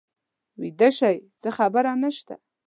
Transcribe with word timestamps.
ویده 0.61 0.89
شئ 0.97 1.17
څه 1.41 1.49
خبره 1.57 1.93
نه 2.01 2.09
شته. 2.17 2.35